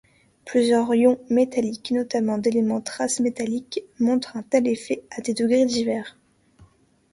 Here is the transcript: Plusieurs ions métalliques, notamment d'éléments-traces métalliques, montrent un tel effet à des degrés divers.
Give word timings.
Plusieurs 0.47 0.95
ions 0.95 1.19
métalliques, 1.29 1.91
notamment 1.91 2.39
d'éléments-traces 2.39 3.19
métalliques, 3.19 3.83
montrent 3.99 4.35
un 4.35 4.41
tel 4.41 4.67
effet 4.67 5.03
à 5.11 5.21
des 5.21 5.35
degrés 5.35 5.67
divers. 5.67 6.17